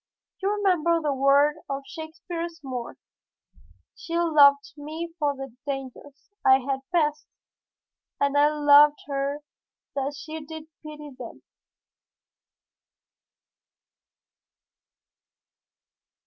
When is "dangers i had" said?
5.67-6.79